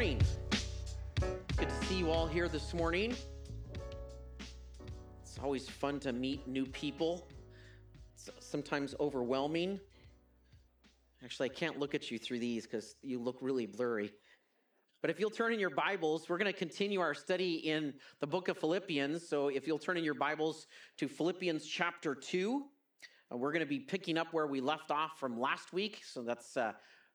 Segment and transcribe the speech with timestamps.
[0.00, 0.22] morning.
[1.58, 3.14] Good to see you all here this morning.
[5.20, 7.28] It's always fun to meet new people.
[8.14, 9.78] It's sometimes overwhelming.
[11.22, 14.10] Actually, I can't look at you through these because you look really blurry.
[15.02, 18.26] But if you'll turn in your Bibles, we're going to continue our study in the
[18.26, 19.28] book of Philippians.
[19.28, 22.64] So if you'll turn in your Bibles to Philippians chapter 2,
[23.30, 26.00] uh, we're going to be picking up where we left off from last week.
[26.06, 26.72] So that's uh,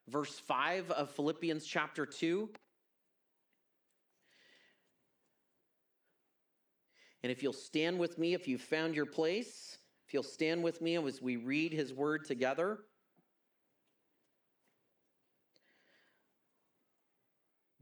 [0.08, 2.48] verse 5 of Philippians chapter 2.
[7.22, 10.80] And if you'll stand with me, if you've found your place, if you'll stand with
[10.80, 12.80] me as we read his word together.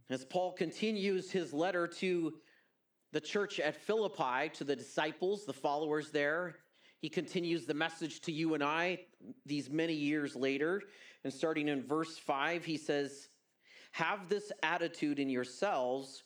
[0.09, 2.35] As Paul continues his letter to
[3.13, 6.57] the church at Philippi, to the disciples, the followers there,
[7.01, 9.01] he continues the message to you and I
[9.45, 10.83] these many years later.
[11.25, 13.29] And starting in verse 5, he says,
[13.93, 16.23] Have this attitude in yourselves,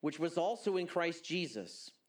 [0.00, 1.90] which was also in Christ Jesus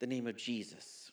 [0.00, 1.10] the name of Jesus.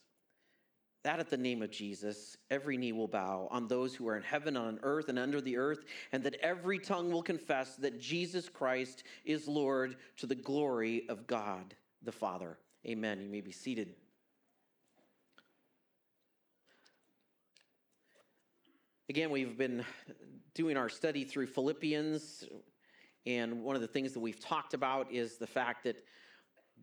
[1.03, 4.23] That at the name of Jesus, every knee will bow on those who are in
[4.23, 8.49] heaven, on earth, and under the earth, and that every tongue will confess that Jesus
[8.49, 12.57] Christ is Lord to the glory of God the Father.
[12.87, 13.21] Amen.
[13.21, 13.93] You may be seated.
[19.09, 19.85] Again, we've been
[20.55, 22.45] doing our study through Philippians,
[23.27, 25.97] and one of the things that we've talked about is the fact that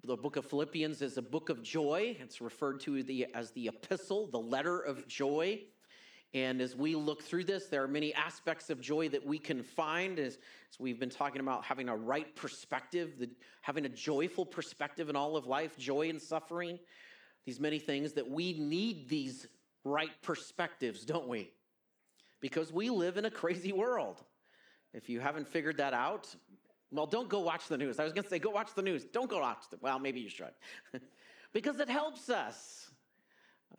[0.05, 2.17] the book of Philippians is a book of joy.
[2.19, 5.61] It's referred to the, as the epistle, the letter of joy.
[6.35, 9.63] And as we look through this, there are many aspects of joy that we can
[9.63, 10.39] find as,
[10.73, 13.31] as we've been talking about having a right perspective, the,
[13.61, 16.81] having a joyful perspective in all of life, joy and suffering,
[17.47, 19.47] these many things that we need these
[19.85, 21.53] right perspectives, don't we?
[22.41, 24.25] Because we live in a crazy world.
[24.95, 26.35] If you haven't figured that out,
[26.93, 27.99] well, don't go watch the news.
[27.99, 29.05] I was going to say, go watch the news.
[29.05, 29.79] Don't go watch the.
[29.81, 30.53] Well, maybe you should,
[31.53, 32.91] because it helps us.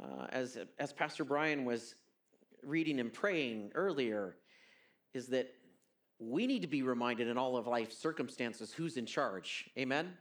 [0.03, 1.93] Uh, as as Pastor Brian was
[2.63, 4.37] reading and praying earlier,
[5.13, 5.53] is that
[6.19, 9.69] we need to be reminded in all of life's circumstances who's in charge.
[9.77, 10.13] Amen.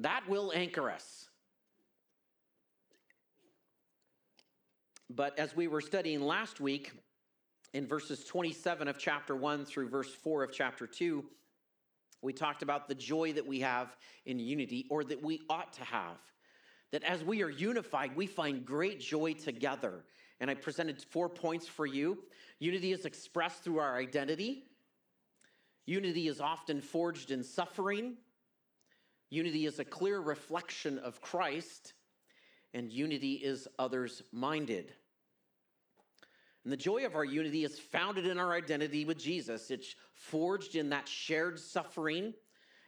[0.00, 1.28] That will anchor us.
[5.08, 6.92] But as we were studying last week,
[7.74, 11.24] in verses 27 of chapter 1 through verse 4 of chapter 2,
[12.26, 15.84] we talked about the joy that we have in unity, or that we ought to
[15.84, 16.18] have.
[16.90, 20.04] That as we are unified, we find great joy together.
[20.40, 22.18] And I presented four points for you.
[22.58, 24.64] Unity is expressed through our identity,
[25.86, 28.16] unity is often forged in suffering,
[29.30, 31.92] unity is a clear reflection of Christ,
[32.74, 34.92] and unity is others minded.
[36.66, 39.70] And the joy of our unity is founded in our identity with Jesus.
[39.70, 42.34] It's forged in that shared suffering.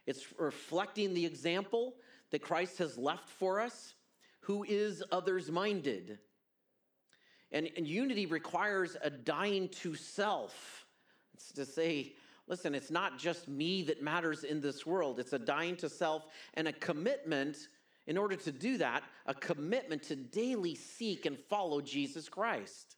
[0.05, 1.93] It's reflecting the example
[2.31, 3.93] that Christ has left for us,
[4.41, 6.19] who is others minded.
[7.53, 10.85] And, and unity requires a dying to self.
[11.33, 12.11] It's to say,
[12.49, 16.27] listen, it's not just me that matters in this world, it's a dying to self
[16.55, 17.55] and a commitment.
[18.07, 22.97] In order to do that, a commitment to daily seek and follow Jesus Christ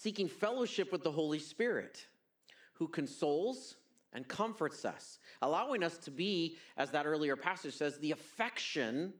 [0.00, 2.06] seeking fellowship with the Holy Spirit,
[2.74, 3.76] who consoles
[4.12, 9.12] and comforts us, allowing us to be, as that earlier passage says, the affection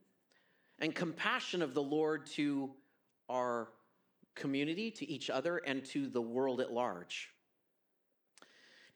[0.79, 2.71] and compassion of the Lord to
[3.29, 3.69] our
[4.37, 7.31] community, to each other, and to the world at large.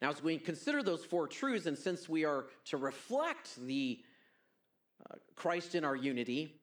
[0.01, 3.99] Now, as we consider those four truths, and since we are to reflect the
[5.09, 6.61] uh, Christ in our unity,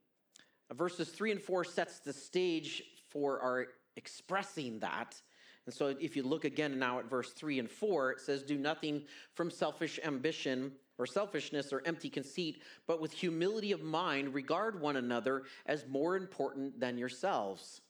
[0.72, 3.66] verses three and four sets the stage for our
[3.96, 5.20] expressing that.
[5.66, 8.58] And so if you look again now at verse 3 and 4, it says, Do
[8.58, 9.02] nothing
[9.34, 14.96] from selfish ambition or selfishness or empty conceit, but with humility of mind regard one
[14.96, 17.80] another as more important than yourselves.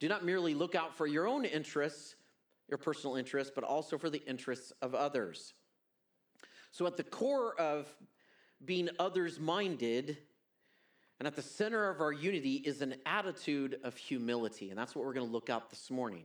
[0.00, 2.16] Do not merely look out for your own interests,
[2.68, 5.54] your personal interests, but also for the interests of others.
[6.70, 7.88] So at the core of
[8.64, 10.18] being others minded
[11.18, 14.70] and at the center of our unity is an attitude of humility.
[14.70, 16.24] And that's what we're going to look at this morning.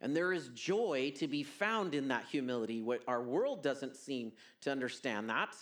[0.00, 2.82] And there is joy to be found in that humility.
[2.82, 5.56] What our world doesn't seem to understand that.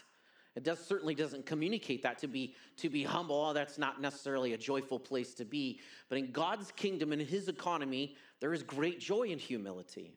[0.56, 3.36] It does certainly doesn't communicate that to be to be humble.
[3.36, 5.80] Oh, that's not necessarily a joyful place to be.
[6.08, 10.12] But in God's kingdom and his economy, there is great joy in humility.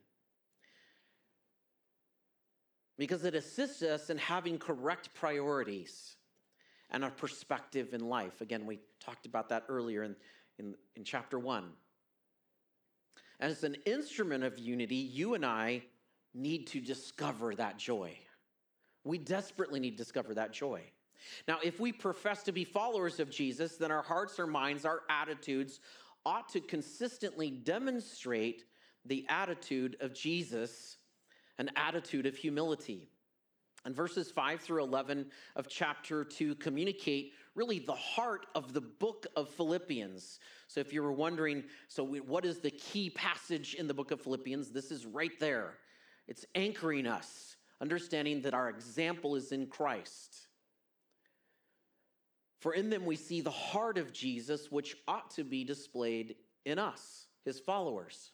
[2.97, 6.17] Because it assists us in having correct priorities
[6.91, 8.41] and a perspective in life.
[8.41, 10.15] Again, we talked about that earlier in,
[10.57, 11.71] in, in chapter one.
[13.39, 15.83] As an instrument of unity, you and I
[16.33, 18.17] need to discover that joy.
[19.03, 20.81] We desperately need to discover that joy.
[21.47, 25.01] Now, if we profess to be followers of Jesus, then our hearts, our minds, our
[25.09, 25.79] attitudes
[26.25, 28.65] ought to consistently demonstrate
[29.05, 30.97] the attitude of Jesus,
[31.57, 33.09] an attitude of humility.
[33.85, 39.25] And verses 5 through 11 of chapter 2 communicate really the heart of the book
[39.35, 40.39] of Philippians.
[40.67, 44.21] So if you were wondering, so what is the key passage in the book of
[44.21, 44.71] Philippians?
[44.71, 45.77] This is right there.
[46.27, 50.47] It's anchoring us, understanding that our example is in Christ.
[52.59, 56.35] For in them we see the heart of Jesus, which ought to be displayed
[56.65, 58.31] in us, his followers.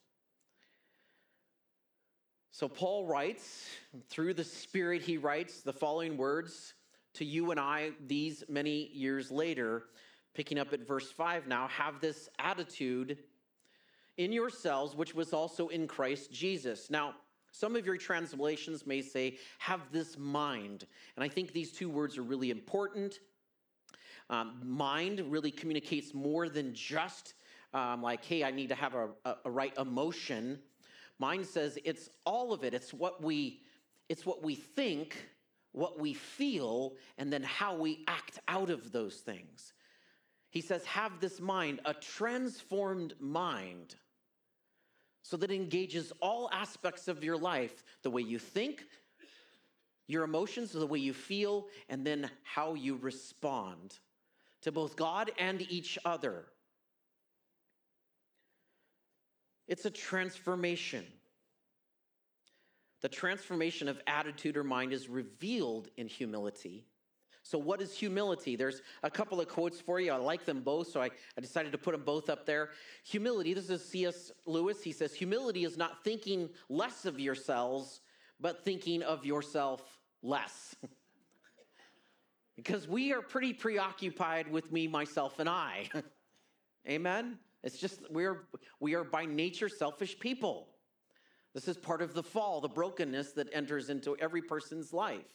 [2.56, 3.70] So Paul writes,
[4.08, 6.74] through the Spirit, he writes the following words
[7.16, 9.88] to you and I these many years later,
[10.34, 13.18] picking up at verse 5 now have this attitude
[14.16, 16.90] in yourselves, which was also in Christ Jesus.
[16.90, 17.16] Now,
[17.52, 20.86] some of your translations may say, have this mind.
[21.18, 23.20] And I think these two words are really important.
[24.30, 27.34] Um, mind really communicates more than just
[27.74, 30.60] um, like, hey, I need to have a, a, a right emotion
[31.20, 32.74] Mine says it's all of it.
[32.74, 33.62] It's what we
[34.08, 35.18] it's what we think,
[35.72, 39.74] what we feel, and then how we act out of those things.
[40.52, 43.96] He says, have this mind, a transformed mind,
[45.24, 48.86] so that it engages all aspects of your life the way you think,
[50.08, 53.98] your emotions, the way you feel, and then how you respond
[54.62, 56.46] to both God and each other.
[59.68, 61.06] It's a transformation.
[63.02, 66.86] The transformation of attitude or mind is revealed in humility.
[67.44, 68.56] So, what is humility?
[68.56, 70.12] There's a couple of quotes for you.
[70.12, 72.70] I like them both, so I, I decided to put them both up there.
[73.04, 74.32] Humility, this is C.S.
[74.48, 74.82] Lewis.
[74.82, 78.02] He says, Humility is not thinking less of yourselves,
[78.40, 80.76] but thinking of yourself less.
[82.56, 85.90] because we are pretty preoccupied with me, myself, and I.
[86.90, 87.38] Amen?
[87.66, 88.48] It's just we're
[88.80, 90.68] we are by nature selfish people.
[91.54, 95.26] This is part of the fall, the brokenness that enters into every person's life.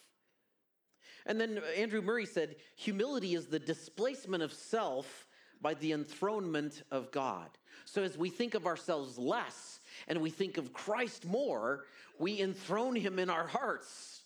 [1.26, 5.26] And then Andrew Murray said, humility is the displacement of self
[5.60, 7.48] by the enthronement of God.
[7.84, 11.84] So as we think of ourselves less and we think of Christ more,
[12.18, 14.22] we enthrone him in our hearts.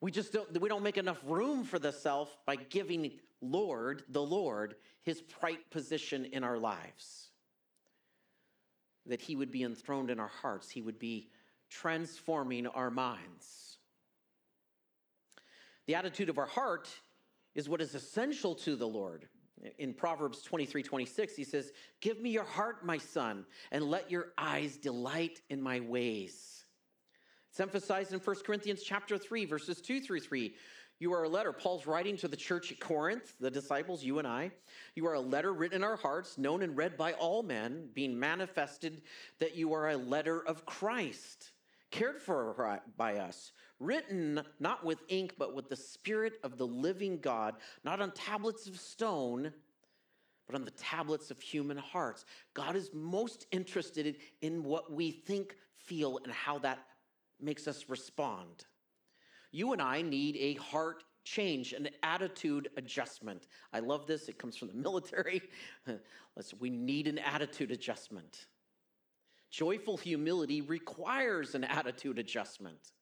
[0.00, 4.22] We just don't we don't make enough room for the self by giving Lord, the
[4.22, 7.28] Lord, his right position in our lives.
[9.06, 11.30] That he would be enthroned in our hearts, he would be
[11.70, 13.78] transforming our minds.
[15.86, 16.88] The attitude of our heart
[17.54, 19.28] is what is essential to the Lord.
[19.78, 24.28] In Proverbs 23 26, he says, Give me your heart, my son, and let your
[24.36, 26.64] eyes delight in my ways.
[27.50, 30.54] It's emphasized in 1 Corinthians chapter 3, verses 2 through 3.
[31.02, 31.52] You are a letter.
[31.52, 34.52] Paul's writing to the church at Corinth, the disciples, you and I.
[34.94, 38.16] You are a letter written in our hearts, known and read by all men, being
[38.16, 39.02] manifested
[39.40, 41.50] that you are a letter of Christ,
[41.90, 47.18] cared for by us, written not with ink, but with the Spirit of the living
[47.18, 49.52] God, not on tablets of stone,
[50.46, 52.24] but on the tablets of human hearts.
[52.54, 56.78] God is most interested in what we think, feel, and how that
[57.40, 58.66] makes us respond
[59.52, 63.46] you and I need a heart change, an attitude adjustment.
[63.72, 64.28] I love this.
[64.28, 65.42] It comes from the military.
[66.36, 68.46] Listen, we need an attitude adjustment.
[69.50, 72.92] Joyful humility requires an attitude adjustment.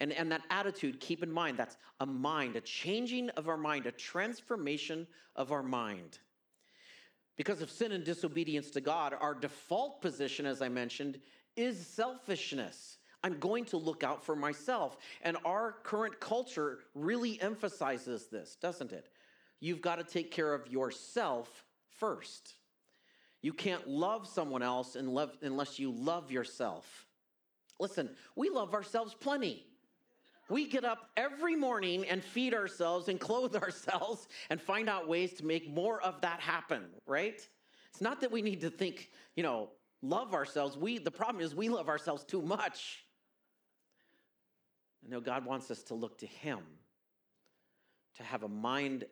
[0.00, 3.86] And, and that attitude, keep in mind, that's a mind, a changing of our mind,
[3.86, 6.18] a transformation of our mind.
[7.36, 11.20] Because of sin and disobedience to God, our default position, as I mentioned,
[11.56, 12.98] is selfishness.
[13.22, 14.96] I'm going to look out for myself.
[15.22, 19.08] And our current culture really emphasizes this, doesn't it?
[19.60, 21.64] You've got to take care of yourself
[21.98, 22.54] first.
[23.42, 27.06] You can't love someone else unless you love yourself.
[27.78, 29.64] Listen, we love ourselves plenty.
[30.48, 35.34] We get up every morning and feed ourselves and clothe ourselves and find out ways
[35.34, 37.40] to make more of that happen, right?
[37.90, 39.70] It's not that we need to think, you know,
[40.02, 40.76] love ourselves.
[40.76, 43.04] We the problem is we love ourselves too much.
[45.04, 46.60] I know God wants us to look to Him,
[48.16, 49.04] to have a mind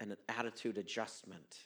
[0.00, 1.58] and an attitude adjustment.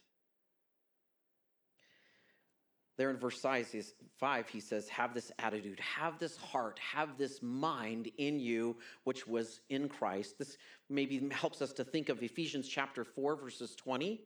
[2.98, 8.10] There in verse 5, he says, Have this attitude, have this heart, have this mind
[8.18, 10.37] in you, which was in Christ.
[10.37, 10.58] This
[10.90, 14.20] maybe helps us to think of Ephesians chapter 4, verses 20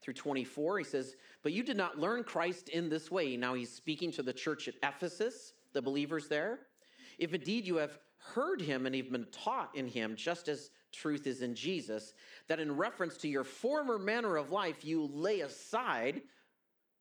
[0.00, 0.78] through 24.
[0.78, 3.36] He says, But you did not learn Christ in this way.
[3.36, 6.60] Now he's speaking to the church at Ephesus, the believers there.
[7.18, 7.98] If indeed you have
[8.32, 12.14] heard him and have been taught in him, just as truth is in Jesus,
[12.48, 16.22] that in reference to your former manner of life, you lay aside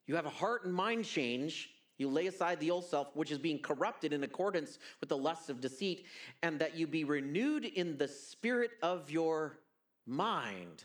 [0.06, 1.70] you have a heart and mind change.
[1.98, 5.50] You lay aside the old self, which is being corrupted in accordance with the lusts
[5.50, 6.06] of deceit,
[6.42, 9.60] and that you be renewed in the spirit of your
[10.06, 10.84] mind,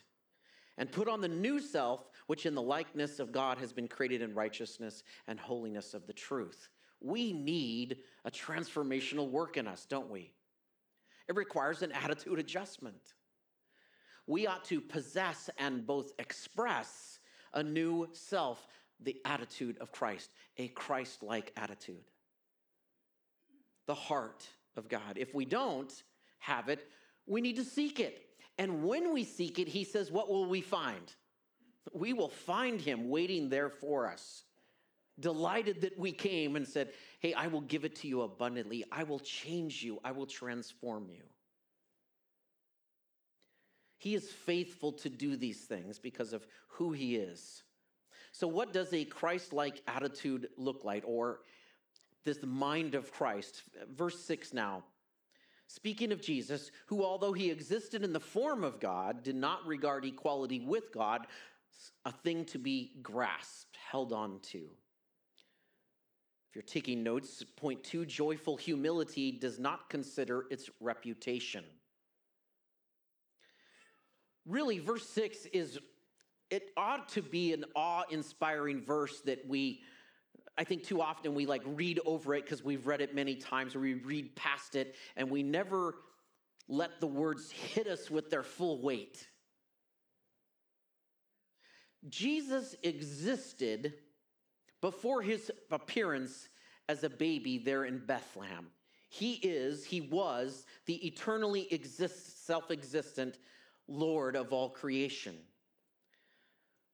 [0.77, 4.23] and put on the new self, which in the likeness of God has been created
[4.23, 6.69] in righteousness and holiness of the truth.
[7.01, 10.33] We need a transformational work in us, don't we?
[11.29, 13.15] It requires an attitude adjustment.
[14.27, 17.19] We ought to possess and both express
[17.55, 18.67] a new self
[19.01, 22.05] the attitude of Christ, a Christ like attitude.
[23.87, 25.17] The heart of God.
[25.17, 25.93] If we don't
[26.41, 26.87] have it,
[27.27, 28.23] we need to seek it.
[28.59, 31.13] And when we seek it, he says, What will we find?
[31.93, 34.45] We will find him waiting there for us,
[35.21, 38.85] delighted that we came and said, Hey, I will give it to you abundantly.
[38.93, 40.01] I will change you.
[40.05, 41.23] I will transform you.
[43.99, 47.65] He is faithful to do these things because of who he is.
[48.31, 51.41] So, what does a Christ like attitude look like, or
[52.25, 53.63] this mind of Christ?
[53.93, 54.85] Verse 6 now.
[55.67, 60.05] Speaking of Jesus, who, although he existed in the form of God, did not regard
[60.05, 61.27] equality with God
[62.07, 64.69] a thing to be grasped, held on to.
[66.59, 71.63] You're taking notes, point two joyful humility does not consider its reputation.
[74.45, 75.79] Really, verse 6 is
[76.51, 79.83] it ought to be an awe-inspiring verse that we
[80.59, 83.77] I think too often we like read over it because we've read it many times
[83.77, 85.95] or we read past it and we never
[86.67, 89.29] let the words hit us with their full weight.
[92.09, 93.95] Jesus existed
[94.81, 96.49] before his appearance
[96.89, 98.67] as a baby there in Bethlehem.
[99.11, 103.39] He is, he was the eternally exist, self existent
[103.87, 105.37] Lord of all creation.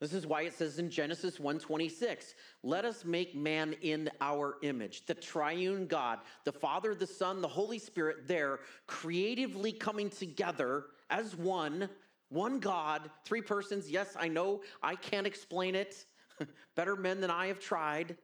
[0.00, 5.06] This is why it says in Genesis 1:26, "Let us make man in our image."
[5.06, 11.34] The triune God, the Father, the Son, the Holy Spirit there creatively coming together as
[11.34, 11.88] one,
[12.28, 13.90] one God, three persons.
[13.90, 16.04] Yes, I know I can't explain it.
[16.76, 18.16] Better men than I have tried.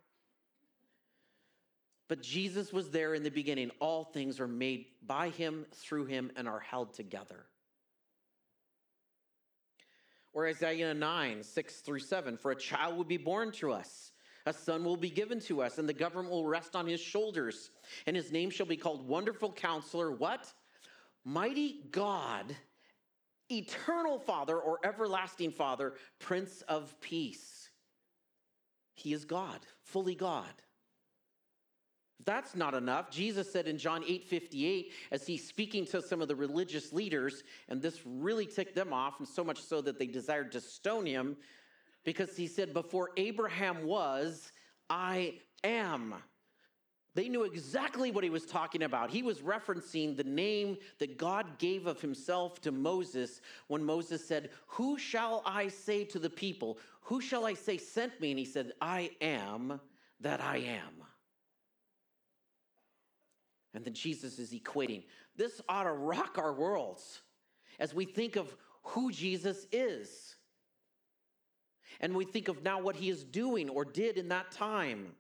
[2.09, 3.71] But Jesus was there in the beginning.
[3.79, 7.47] All things are made by him, through him, and are held together.
[10.33, 14.13] Or Isaiah 9, 6 through 7 For a child will be born to us,
[14.47, 17.71] a son will be given to us, and the government will rest on his shoulders.
[18.07, 20.53] And his name shall be called Wonderful Counselor, what?
[21.25, 22.57] Mighty God,
[23.51, 27.60] Eternal Father, or Everlasting Father, Prince of Peace.
[29.01, 30.53] He is God, fully God
[32.25, 36.29] that's not enough, Jesus said in John 8 58, as he's speaking to some of
[36.29, 40.07] the religious leaders, and this really ticked them off, and so much so that they
[40.07, 41.37] desired to stone him,
[42.05, 44.53] because he said, Before Abraham was,
[44.89, 46.15] I am.
[47.15, 49.11] They knew exactly what he was talking about.
[49.11, 54.51] He was referencing the name that God gave of himself to Moses when Moses said,
[54.69, 56.79] Who shall I say to the people?
[57.03, 58.31] Who shall I say sent me?
[58.31, 59.81] And he said, I am
[60.21, 61.05] that I am.
[63.75, 65.03] And then Jesus is equating.
[65.37, 67.23] This ought to rock our worlds
[67.81, 70.37] as we think of who Jesus is.
[72.01, 75.15] And we think of now what he is doing or did in that time.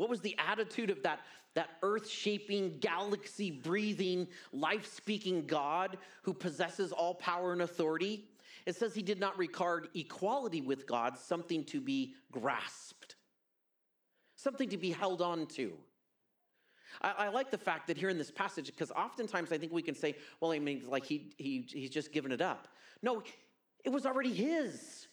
[0.00, 1.20] What was the attitude of that,
[1.54, 8.24] that earth shaping, galaxy breathing, life speaking God who possesses all power and authority?
[8.66, 13.16] It says he did not regard equality with God something to be grasped
[14.40, 15.72] something to be held on to.
[17.02, 19.82] I, I, like the fact that here in this passage, because oftentimes I think we
[19.82, 22.68] can say, well, I mean, like he, he, he's just given it up.
[23.02, 23.22] No,
[23.84, 25.06] it was already his.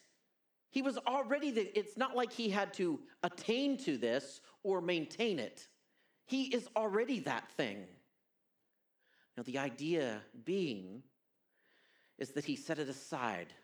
[0.70, 5.38] He was already, the, it's not like he had to attain to this or maintain
[5.38, 5.66] it.
[6.26, 7.86] He is already that thing.
[9.36, 11.02] Now, the idea being
[12.18, 13.54] is that he set it aside,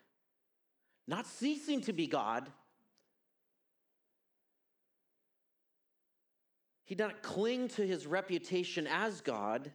[1.07, 2.49] not ceasing to be God,
[6.85, 9.71] He did not cling to his reputation as God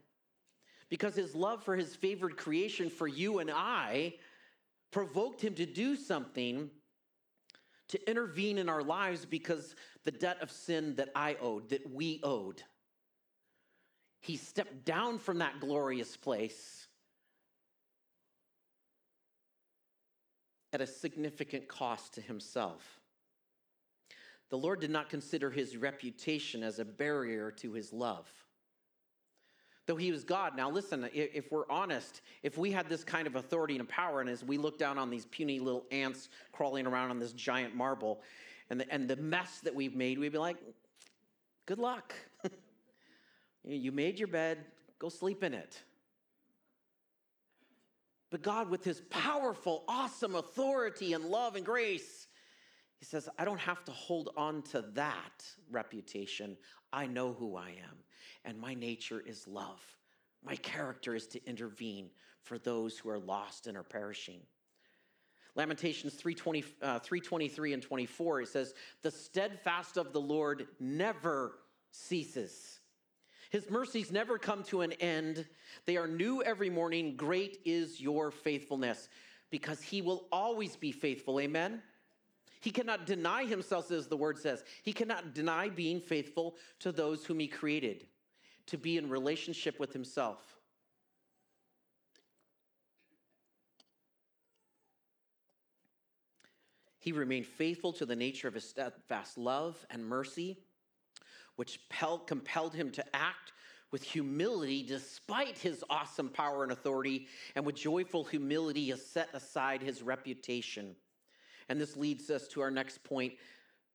[0.88, 4.14] because his love for his favored creation, for you and I,
[4.90, 6.70] provoked him to do something
[7.90, 12.20] to intervene in our lives because the debt of sin that I owed, that we
[12.22, 12.62] owed.
[14.20, 16.86] He stepped down from that glorious place
[20.72, 23.00] at a significant cost to himself.
[24.50, 28.28] The Lord did not consider his reputation as a barrier to his love.
[29.90, 30.56] Though he was God.
[30.56, 34.30] Now, listen, if we're honest, if we had this kind of authority and power, and
[34.30, 38.20] as we look down on these puny little ants crawling around on this giant marble,
[38.70, 40.58] and the, and the mess that we've made, we'd be like,
[41.66, 42.14] good luck.
[43.64, 44.58] you made your bed,
[45.00, 45.82] go sleep in it.
[48.30, 52.28] But God, with his powerful, awesome authority and love and grace,
[53.00, 56.56] he says, I don't have to hold on to that reputation.
[56.92, 58.04] I know who I am,
[58.44, 59.80] and my nature is love.
[60.44, 62.10] My character is to intervene
[62.42, 64.40] for those who are lost and are perishing.
[65.56, 71.58] Lamentations 320, uh, 323 and 24, it says, The steadfast of the Lord never
[71.90, 72.80] ceases.
[73.50, 75.44] His mercies never come to an end.
[75.84, 77.16] They are new every morning.
[77.16, 79.08] Great is your faithfulness,
[79.50, 81.40] because he will always be faithful.
[81.40, 81.82] Amen?
[82.60, 84.62] He cannot deny himself, as the word says.
[84.82, 88.06] He cannot deny being faithful to those whom he created,
[88.66, 90.58] to be in relationship with himself.
[96.98, 100.58] He remained faithful to the nature of his steadfast love and mercy,
[101.56, 101.80] which
[102.26, 103.52] compelled him to act
[103.90, 107.26] with humility despite his awesome power and authority,
[107.56, 110.94] and with joyful humility, he set aside his reputation
[111.70, 113.32] and this leads us to our next point.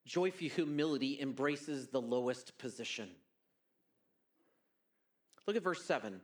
[0.06, 3.10] Joyful humility embraces the lowest position.
[5.46, 6.20] Look at verse 7.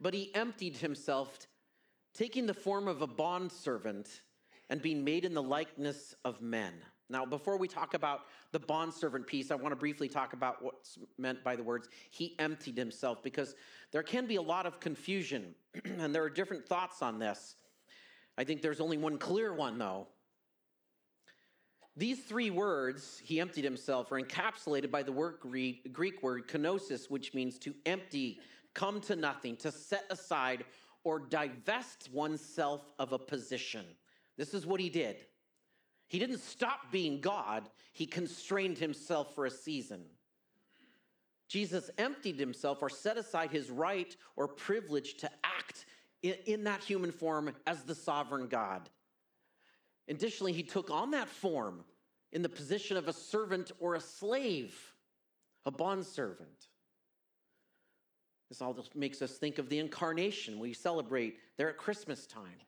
[0.00, 1.48] But he emptied himself,
[2.12, 4.20] taking the form of a bondservant
[4.68, 6.74] and being made in the likeness of men.
[7.08, 10.98] Now, before we talk about the bondservant piece, I want to briefly talk about what's
[11.16, 13.54] meant by the words he emptied himself, because
[13.92, 17.56] there can be a lot of confusion and there are different thoughts on this.
[18.36, 20.06] I think there's only one clear one, though.
[21.96, 27.34] These three words, he emptied himself, are encapsulated by the word Greek, word kenosis, which
[27.34, 28.40] means to empty,
[28.72, 30.64] come to nothing, to set aside,
[31.04, 33.84] or divest oneself of a position.
[34.38, 35.16] This is what he did.
[36.08, 40.02] He didn't stop being God, he constrained himself for a season.
[41.48, 45.84] Jesus emptied himself or set aside his right or privilege to act
[46.22, 48.88] in that human form as the sovereign God.
[50.08, 51.84] Additionally, he took on that form
[52.32, 54.74] in the position of a servant or a slave,
[55.64, 56.68] a bondservant.
[58.48, 62.60] This all just makes us think of the incarnation we celebrate there at Christmas time.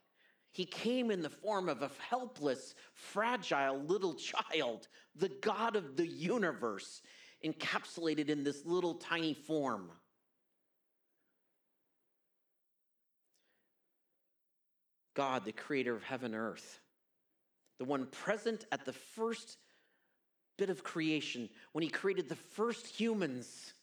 [0.52, 6.06] He came in the form of a helpless, fragile little child, the God of the
[6.06, 7.02] universe,
[7.44, 9.90] encapsulated in this little tiny form.
[15.14, 16.80] God, the creator of heaven and earth,
[17.78, 19.58] the one present at the first
[20.56, 23.74] bit of creation when he created the first humans,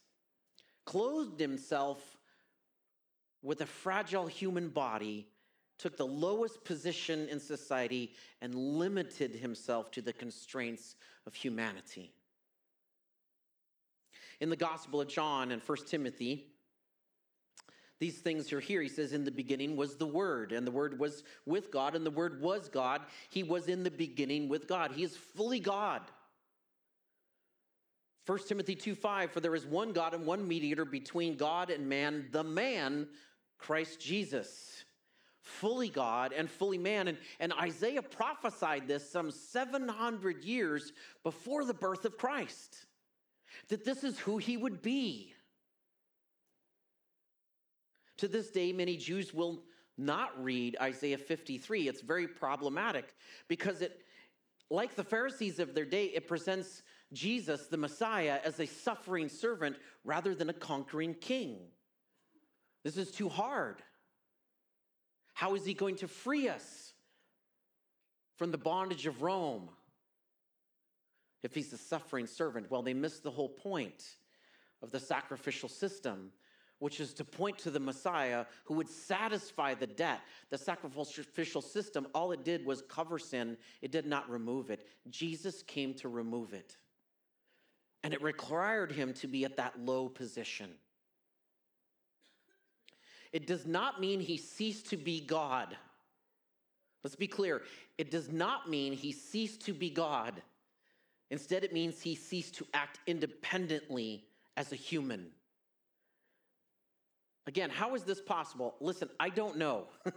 [0.86, 2.18] clothed himself
[3.42, 5.28] with a fragile human body,
[5.78, 12.14] took the lowest position in society, and limited himself to the constraints of humanity.
[14.40, 16.51] In the Gospel of John and 1 Timothy,
[18.02, 18.82] these things are here.
[18.82, 22.04] He says, In the beginning was the Word, and the Word was with God, and
[22.04, 23.02] the Word was God.
[23.30, 24.92] He was in the beginning with God.
[24.92, 26.02] He is fully God.
[28.26, 31.88] 1 Timothy 2 5, for there is one God and one mediator between God and
[31.88, 33.08] man, the man,
[33.60, 34.84] Christ Jesus.
[35.44, 37.08] Fully God and fully man.
[37.08, 42.88] And, and Isaiah prophesied this some 700 years before the birth of Christ,
[43.70, 45.36] that this is who he would be.
[48.22, 49.64] To this day, many Jews will
[49.98, 51.88] not read Isaiah 53.
[51.88, 53.16] It's very problematic
[53.48, 54.00] because it,
[54.70, 59.76] like the Pharisees of their day, it presents Jesus, the Messiah, as a suffering servant
[60.04, 61.62] rather than a conquering king.
[62.84, 63.82] This is too hard.
[65.34, 66.94] How is he going to free us
[68.36, 69.68] from the bondage of Rome
[71.42, 72.70] if he's a suffering servant?
[72.70, 74.04] Well, they miss the whole point
[74.84, 76.32] of the sacrificial system
[76.82, 80.20] which is to point to the Messiah who would satisfy the debt.
[80.50, 84.88] The sacrificial system, all it did was cover sin, it did not remove it.
[85.10, 86.76] Jesus came to remove it.
[88.04, 90.70] and it required him to be at that low position.
[93.32, 95.78] It does not mean he ceased to be God.
[97.04, 97.62] Let's be clear.
[97.98, 100.42] It does not mean he ceased to be God.
[101.30, 104.26] Instead, it means he ceased to act independently
[104.58, 105.28] as a human.
[107.48, 108.76] Again, how is this possible?
[108.80, 109.88] Listen, I don't know.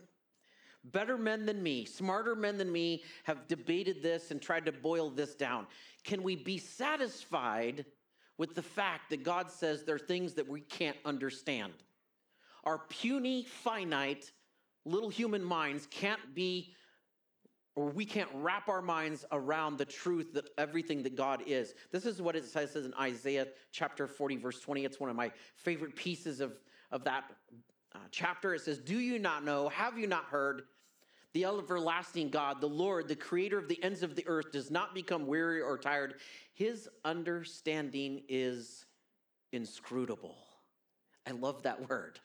[0.85, 5.09] Better men than me, smarter men than me have debated this and tried to boil
[5.09, 5.67] this down.
[6.05, 7.87] Can we be satisfied
[8.37, 11.73] with the fact that God says there are things that we can't understand?
[12.65, 14.31] Our puny, finite,
[14.85, 16.75] little human minds can't be,
[17.77, 21.75] or we can't wrap our minds around the truth that everything that God is.
[21.93, 24.85] This is what it says in Isaiah chapter 40, verse 20.
[24.85, 26.53] It's one of my favorite pieces of,
[26.95, 27.25] of that
[27.95, 28.55] uh, chapter.
[28.55, 29.69] It says, Do you not know?
[29.69, 30.63] Have you not heard?
[31.35, 34.95] The everlasting God, the Lord, the creator of the ends of the earth, does not
[34.95, 36.15] become weary or tired.
[36.55, 38.87] His understanding is
[39.51, 40.37] inscrutable.
[41.27, 42.21] I love that word.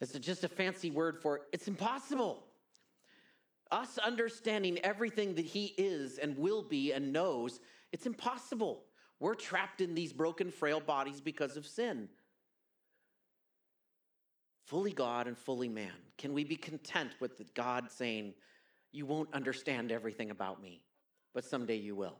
[0.00, 2.44] It's just a fancy word for it's impossible.
[3.70, 7.60] Us understanding everything that He is and will be and knows,
[7.92, 8.84] it's impossible.
[9.20, 12.08] We're trapped in these broken, frail bodies because of sin
[14.64, 15.92] fully God and fully man?
[16.18, 18.34] Can we be content with God saying,
[18.92, 20.82] You won't understand everything about me,
[21.34, 22.18] but someday you will?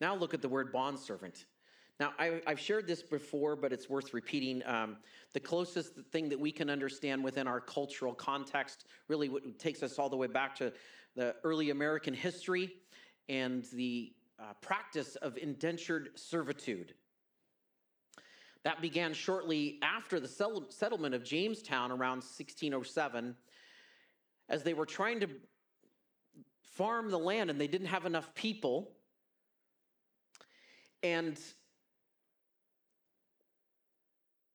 [0.00, 1.46] Now look at the word bondservant.
[2.00, 4.62] Now, I, have shared this before, but it's worth repeating.
[4.66, 4.98] Um,
[5.32, 10.08] the closest thing that we can understand within our cultural context really takes us all
[10.08, 10.72] the way back to
[11.16, 12.74] the early American history
[13.28, 16.94] and the uh, practice of indentured servitude.
[18.64, 23.36] That began shortly after the settlement of Jamestown around 1607,
[24.48, 25.28] as they were trying to
[26.62, 28.92] farm the land and they didn't have enough people.
[31.02, 31.38] And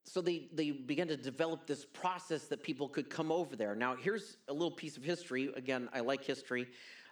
[0.05, 3.75] so they, they began to develop this process that people could come over there.
[3.75, 5.51] Now, here's a little piece of history.
[5.55, 6.67] Again, I like history.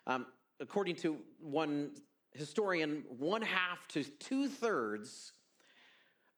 [0.05, 0.27] Um,
[0.59, 1.91] according to one
[2.33, 5.33] historian, one half to two thirds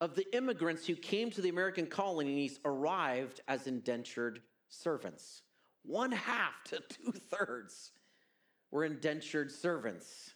[0.03, 5.43] of the immigrants who came to the American colonies arrived as indentured servants.
[5.83, 7.93] One half to two thirds
[8.69, 10.31] were indentured servants.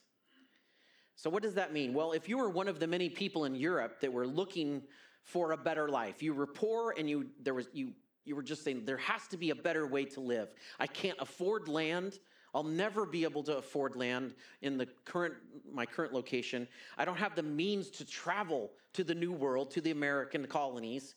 [1.17, 1.93] So, what does that mean?
[1.93, 4.83] Well, if you were one of the many people in Europe that were looking
[5.23, 7.91] for a better life, you were poor and you there was you
[8.23, 10.47] you were just saying there has to be a better way to live.
[10.79, 12.19] I can't afford land.
[12.53, 15.35] I'll never be able to afford land in the current
[15.71, 16.67] my current location.
[16.97, 21.15] I don't have the means to travel to the new world, to the American colonies.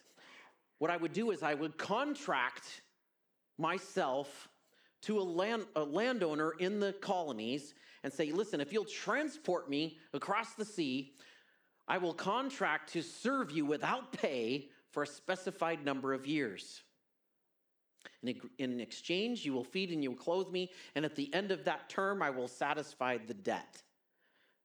[0.79, 2.83] What I would do is I would contract
[3.59, 4.49] myself
[5.03, 9.99] to a land a landowner in the colonies and say, "Listen, if you'll transport me
[10.13, 11.15] across the sea,
[11.87, 16.83] I will contract to serve you without pay for a specified number of years."
[18.23, 21.65] In exchange, you will feed and you will clothe me, and at the end of
[21.65, 23.83] that term, I will satisfy the debt.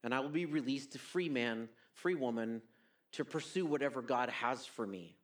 [0.04, 2.62] And I will be released a free man, free woman,
[3.14, 5.16] to pursue whatever God has for me.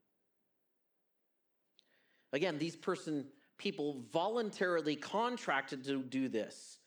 [2.34, 3.26] Again, these person
[3.58, 6.80] people voluntarily contracted to do this.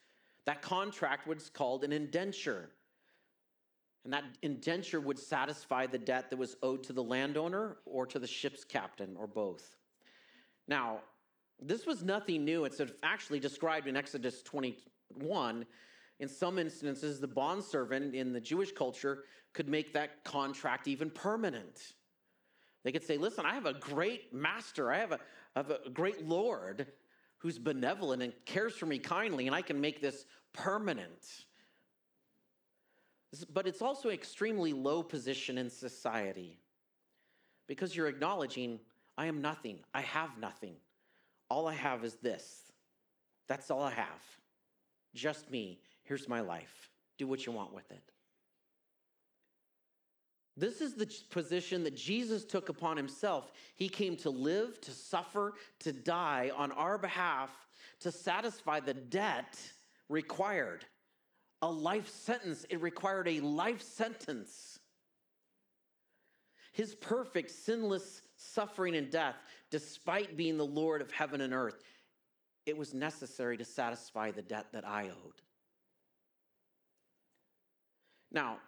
[0.47, 2.71] That contract was called an indenture.
[4.03, 8.19] And that indenture would satisfy the debt that was owed to the landowner or to
[8.19, 9.77] the ship's captain or both.
[10.67, 11.01] Now,
[11.61, 12.65] this was nothing new.
[12.65, 15.67] It's actually described in Exodus 21.
[16.21, 21.95] In some instances, the bondservant in the Jewish culture could make that contract even permanent.
[22.83, 25.19] They could say, Listen, I have a great master, I have
[25.57, 26.87] have a great Lord
[27.39, 31.45] who's benevolent and cares for me kindly, and I can make this permanent.
[33.53, 36.59] But it's also an extremely low position in society
[37.67, 38.81] because you're acknowledging,
[39.19, 40.77] I am nothing, I have nothing.
[41.55, 42.73] All I have is this.
[43.47, 44.25] That's all I have.
[45.15, 45.79] Just me.
[46.03, 46.91] Here's my life.
[47.17, 48.03] Do what you want with it.
[50.57, 53.53] This is the position that Jesus took upon himself.
[53.77, 57.51] He came to live, to suffer, to die on our behalf,
[58.01, 59.57] to satisfy the debt
[60.09, 60.85] required.
[61.63, 62.67] A life sentence.
[62.69, 64.81] It required a life sentence.
[66.73, 69.37] His perfect, sinless suffering and death,
[69.75, 71.83] despite being the Lord of heaven and earth,
[72.65, 75.43] it was necessary to satisfy the debt that I owed.
[78.31, 78.59] Now,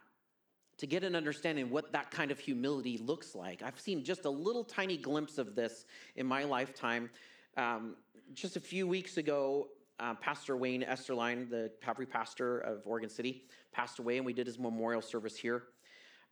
[0.78, 4.30] to get an understanding what that kind of humility looks like, I've seen just a
[4.30, 5.84] little tiny glimpse of this
[6.16, 7.08] in my lifetime.
[7.56, 7.94] Um,
[8.34, 9.68] just a few weeks ago,
[10.00, 14.48] uh, Pastor Wayne Esterline, the Calvary pastor of Oregon City, passed away, and we did
[14.48, 15.62] his memorial service here.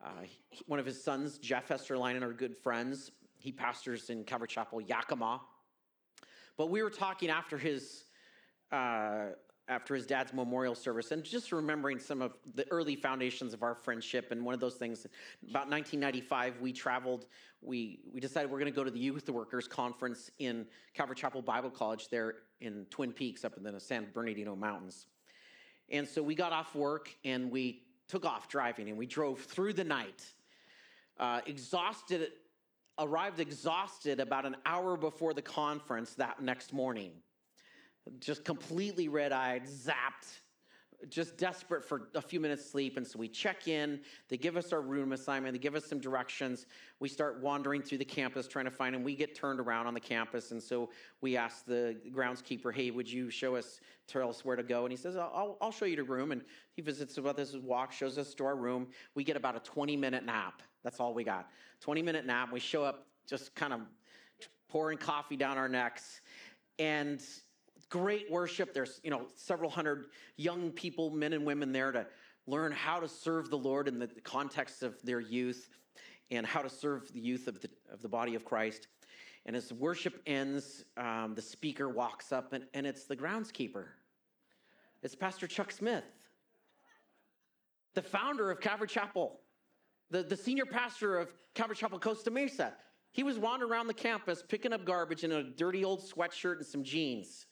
[0.03, 0.09] Uh,
[0.49, 3.11] he, one of his sons, Jeff Esterline, and our good friends,
[3.45, 5.39] he pastors in Calvary Chapel, Yakima.
[6.57, 8.05] But we were talking after his
[8.71, 9.27] uh,
[9.67, 13.75] after his dad's memorial service and just remembering some of the early foundations of our
[13.75, 15.05] friendship and one of those things
[15.49, 17.25] about 1995 we traveled
[17.61, 21.41] we we decided we're going to go to the youth workers conference in calvary chapel
[21.41, 25.07] bible college there in twin peaks up in the san bernardino mountains
[25.89, 29.73] and so we got off work and we took off driving and we drove through
[29.73, 30.23] the night
[31.19, 32.33] uh, exhausted
[32.97, 37.11] arrived exhausted about an hour before the conference that next morning
[38.19, 40.39] just completely red eyed, zapped,
[41.09, 42.97] just desperate for a few minutes sleep.
[42.97, 45.99] And so we check in, they give us our room assignment, they give us some
[45.99, 46.65] directions.
[46.99, 49.93] We start wandering through the campus trying to find, and we get turned around on
[49.93, 50.51] the campus.
[50.51, 50.89] And so
[51.21, 54.83] we ask the groundskeeper, hey, would you show us, tell us where to go?
[54.83, 56.31] And he says, I'll, I'll show you the room.
[56.31, 56.41] And
[56.73, 58.87] he visits with us, walk, shows us to our room.
[59.15, 60.61] We get about a 20 minute nap.
[60.85, 61.49] That's all we got.
[61.81, 62.53] 20 minute nap.
[62.53, 63.81] We show up just kind of
[64.69, 66.21] pouring coffee down our necks.
[66.77, 67.19] And
[67.89, 68.71] great worship.
[68.71, 70.05] There's, you know, several hundred
[70.37, 72.05] young people, men and women there to
[72.45, 75.69] learn how to serve the Lord in the context of their youth
[76.29, 78.87] and how to serve the youth of the, of the body of Christ.
[79.47, 83.85] And as worship ends, um, the speaker walks up, and, and it's the groundskeeper.
[85.01, 86.03] It's Pastor Chuck Smith,
[87.95, 89.39] the founder of Calvary Chapel,
[90.11, 92.73] the, the senior pastor of Calvary Chapel Costa Mesa.
[93.11, 96.65] He was wandering around the campus picking up garbage in a dirty old sweatshirt and
[96.65, 97.45] some jeans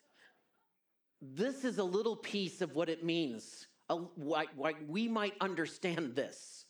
[1.23, 6.65] this is a little piece of what it means, why, why we might understand this.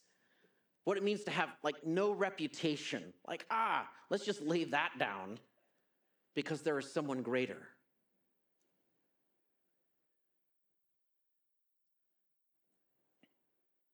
[0.83, 3.13] What it means to have like no reputation.
[3.27, 5.39] Like, ah, let's just lay that down
[6.35, 7.61] because there is someone greater.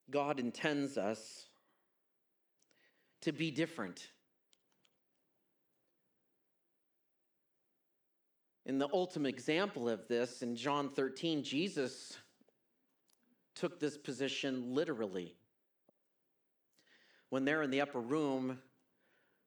[0.10, 1.46] God intends us
[3.22, 4.08] to be different.
[8.66, 12.18] And the ultimate example of this in John 13, Jesus
[13.56, 15.36] took this position literally.
[17.30, 18.60] When they're in the upper room,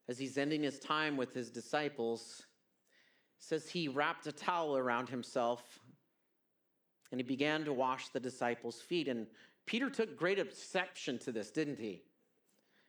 [0.09, 2.43] as he's ending his time with his disciples,
[3.39, 5.81] says he wrapped a towel around himself
[7.11, 9.07] and he began to wash the disciples' feet.
[9.07, 9.27] And
[9.67, 12.03] Peter took great exception to this, didn't he?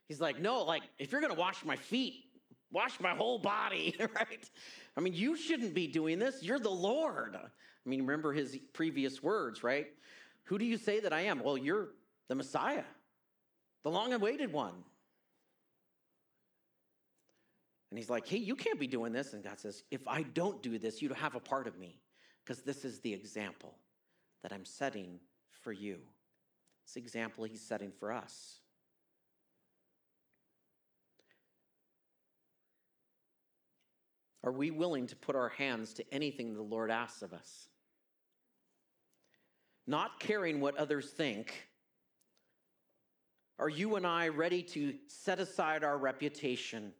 [0.08, 2.24] He's like, no, like, if you're gonna wash my feet,
[2.70, 4.50] wash my whole body, right?
[4.96, 6.42] I mean, you shouldn't be doing this.
[6.42, 7.36] You're the Lord.
[7.36, 9.86] I mean, remember his previous words, right?
[10.44, 11.42] Who do you say that I am?
[11.42, 11.88] Well, you're
[12.28, 12.84] the Messiah,
[13.82, 14.74] the long awaited one.
[17.90, 19.34] And he's like, hey, you can't be doing this.
[19.34, 22.00] And God says, if I don't do this, you have a part of me
[22.44, 23.76] because this is the example
[24.42, 25.20] that I'm setting
[25.62, 25.98] for you.
[26.92, 28.58] The example he's setting for us.
[34.44, 37.68] Are we willing to put our hands to anything the Lord asks of us?
[39.86, 41.68] Not caring what others think.
[43.58, 46.92] Are you and I ready to set aside our reputation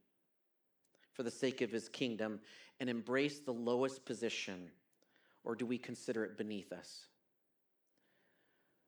[1.13, 2.41] for the sake of his kingdom
[2.81, 4.71] and embrace the lowest position?
[5.45, 7.09] Or do we consider it beneath us?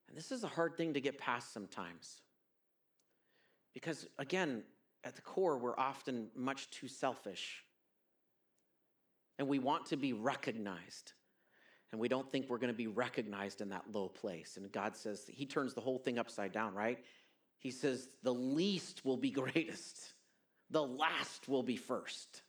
[0.08, 2.22] And this is a hard thing to get past sometimes.
[3.74, 4.62] Because, again,
[5.04, 7.65] at the core, we're often much too selfish
[9.38, 11.12] and we want to be recognized.
[11.92, 14.57] And we don't think we're going to be recognized in that low place.
[14.57, 16.99] And God says, He turns the whole thing upside down, right?
[17.59, 20.12] He says, the least will be greatest,
[20.70, 22.42] the last will be first.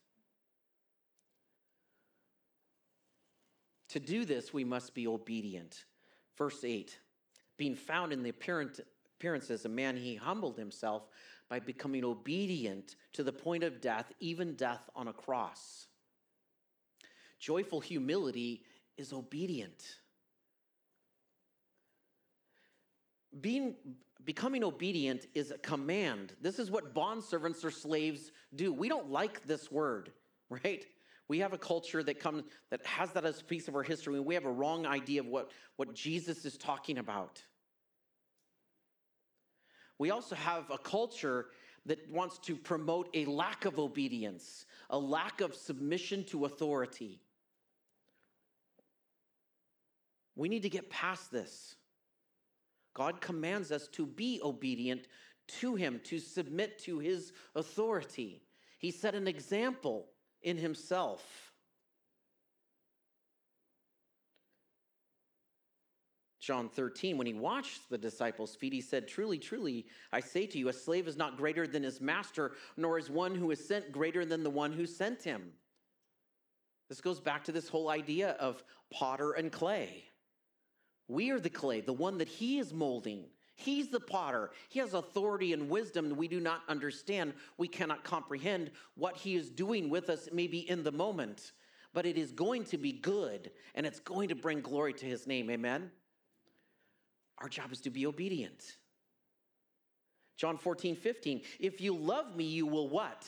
[3.90, 5.86] To do this, we must be obedient.
[6.38, 6.98] Verse 8
[7.58, 11.08] being found in the appearance, as a man, he humbled himself
[11.50, 15.88] by becoming obedient to the point of death, even death on a cross.
[17.40, 18.64] Joyful humility
[18.98, 19.84] is obedient.
[23.40, 23.76] Being
[24.26, 26.34] becoming obedient is a command.
[26.42, 28.74] This is what bond servants or slaves do.
[28.74, 30.12] We don't like this word,
[30.50, 30.86] right?
[31.28, 34.20] We have a culture that comes that has that as a piece of our history,
[34.20, 37.44] we have a wrong idea of what, what Jesus is talking about.
[40.00, 41.48] We also have a culture
[41.86, 47.22] that wants to promote a lack of obedience, a lack of submission to authority.
[50.38, 51.76] We need to get past this.
[52.94, 55.08] God commands us to be obedient
[55.60, 58.44] to Him, to submit to His authority.
[58.80, 60.08] He set an example
[60.44, 61.48] in Himself.
[66.40, 70.58] John 13, when he watched the disciples feed, he said, Truly, truly, I say to
[70.58, 73.92] you, a slave is not greater than his master, nor is one who is sent
[73.92, 75.52] greater than the one who sent him.
[76.88, 80.06] This goes back to this whole idea of potter and clay.
[81.08, 83.26] We are the clay, the one that he is molding.
[83.56, 84.52] He's the potter.
[84.70, 87.34] He has authority and wisdom we do not understand.
[87.58, 91.54] We cannot comprehend what he is doing with us, maybe in the moment,
[91.94, 95.26] but it is going to be good and it's going to bring glory to his
[95.26, 95.50] name.
[95.50, 95.90] Amen.
[97.40, 98.78] Our job is to be obedient.
[100.38, 101.42] John 14, 15.
[101.60, 103.28] If you love me, you will what?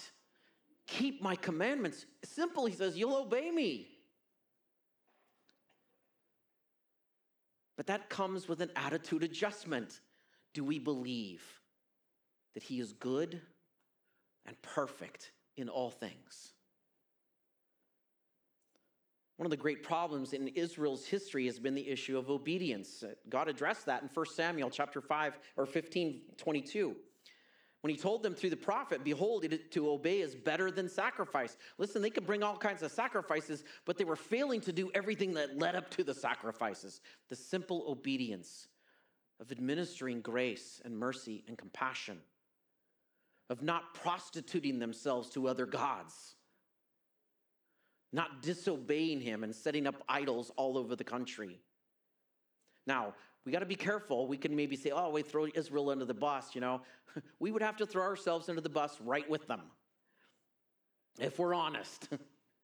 [0.85, 2.05] Keep my commandments.
[2.23, 3.87] Simple, he says, you'll obey me.
[7.79, 10.01] But that comes with an attitude adjustment.
[10.53, 11.41] Do we believe
[12.53, 13.41] that he is good
[14.45, 16.51] and perfect in all things?
[19.37, 23.01] One of the great problems in Israel's history has been the issue of obedience.
[23.29, 26.97] God addressed that in 1 Samuel chapter 5 or 15, 22.
[27.81, 31.55] When he told them through the prophet, Behold, to obey is better than sacrifice.
[31.77, 35.33] Listen, they could bring all kinds of sacrifices, but they were failing to do everything
[35.35, 36.99] that led up to the sacrifices.
[37.29, 38.67] The simple obedience
[39.39, 42.19] of administering grace and mercy and compassion,
[43.49, 46.35] of not prostituting themselves to other gods
[48.11, 51.59] not disobeying him and setting up idols all over the country.
[52.87, 53.13] Now,
[53.45, 54.27] we got to be careful.
[54.27, 56.81] We can maybe say, oh, we throw Israel under the bus, you know.
[57.39, 59.61] we would have to throw ourselves under the bus right with them.
[61.19, 62.09] If we're honest,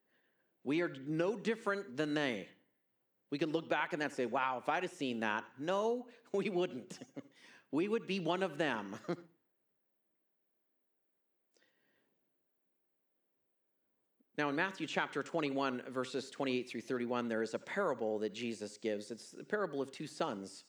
[0.64, 2.48] we are no different than they.
[3.30, 5.44] We can look back and then say, wow, if I'd have seen that.
[5.58, 6.98] No, we wouldn't.
[7.72, 8.96] we would be one of them.
[14.38, 18.76] Now, in Matthew chapter 21, verses 28 through 31, there is a parable that Jesus
[18.76, 19.10] gives.
[19.10, 20.64] It's the parable of two sons.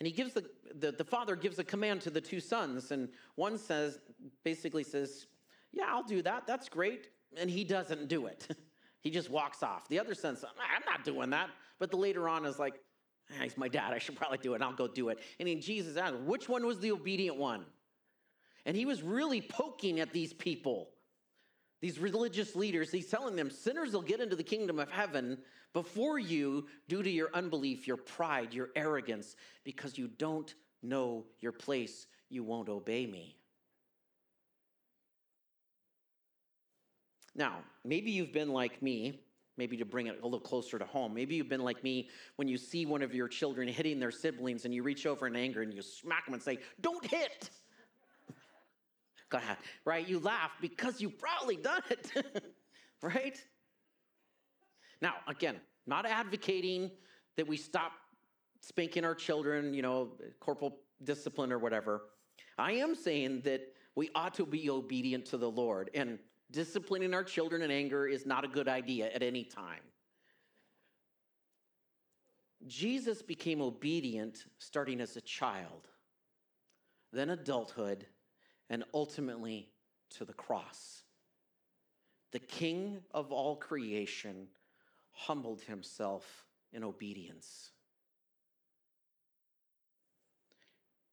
[0.00, 3.10] And he gives the, the, the father gives a command to the two sons, and
[3.34, 3.98] one says,
[4.44, 5.26] basically says,
[5.72, 6.46] Yeah, I'll do that.
[6.46, 7.10] That's great.
[7.36, 8.48] And he doesn't do it.
[9.00, 9.86] he just walks off.
[9.88, 11.50] The other son says, I'm not doing that.
[11.78, 12.80] But the later on is like,
[13.30, 13.92] ah, He's my dad.
[13.92, 14.62] I should probably do it.
[14.62, 15.18] I'll go do it.
[15.38, 17.66] And then Jesus asked, Which one was the obedient one?
[18.64, 20.88] And he was really poking at these people
[21.84, 25.36] these religious leaders, he's telling them sinners will get into the kingdom of heaven
[25.74, 31.52] before you due to your unbelief, your pride, your arrogance, because you don't know your
[31.52, 32.06] place.
[32.30, 33.36] You won't obey me.
[37.34, 39.20] Now, maybe you've been like me,
[39.58, 41.12] maybe to bring it a little closer to home.
[41.12, 44.64] Maybe you've been like me when you see one of your children hitting their siblings
[44.64, 47.50] and you reach over in anger and you smack them and say, Don't hit
[49.84, 50.06] right?
[50.06, 52.10] You laugh because you've probably done it,
[53.02, 53.38] right?
[55.00, 56.90] Now, again, not advocating
[57.36, 57.92] that we stop
[58.60, 62.02] spanking our children, you know, corporal discipline or whatever.
[62.58, 63.60] I am saying that
[63.94, 66.18] we ought to be obedient to the Lord, and
[66.50, 69.80] disciplining our children in anger is not a good idea at any time.
[72.66, 75.88] Jesus became obedient starting as a child,
[77.12, 78.06] then adulthood,
[78.70, 79.68] and ultimately
[80.10, 81.02] to the cross.
[82.32, 84.48] The King of all creation
[85.12, 87.70] humbled himself in obedience.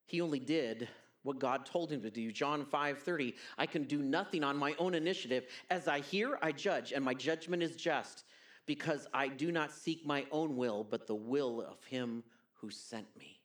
[0.06, 0.90] He only did
[1.24, 2.32] what God told him to do.
[2.32, 5.48] John 5:30, I can do nothing on my own initiative.
[5.70, 8.26] As I hear, I judge, and my judgment is just,
[8.66, 13.16] because I do not seek my own will, but the will of him who sent
[13.16, 13.40] me.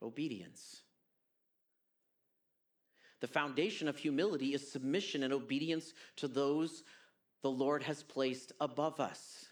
[0.00, 0.82] Obedience.
[3.22, 6.82] The foundation of humility is submission and obedience to those
[7.42, 9.46] the Lord has placed above us.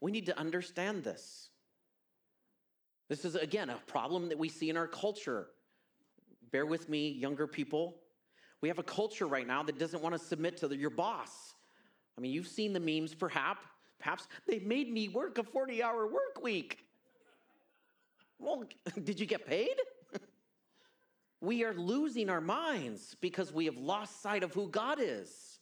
[0.00, 1.48] We need to understand this.
[3.08, 5.48] This is, again, a problem that we see in our culture.
[6.52, 7.96] Bear with me, younger people.
[8.60, 11.54] We have a culture right now that doesn't want to submit to the, your boss.
[12.16, 13.66] I mean, you've seen the memes, perhaps.
[13.98, 16.78] Perhaps they made me work a 40 hour work week.
[18.38, 18.62] Well,
[19.02, 19.74] did you get paid?
[21.40, 25.58] We are losing our minds because we have lost sight of who God is.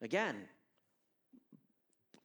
[0.00, 0.36] Again,